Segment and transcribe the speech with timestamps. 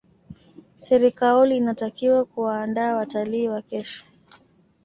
[0.77, 4.05] serikaoli inatakiwa kuwaandaa watalii wa kesho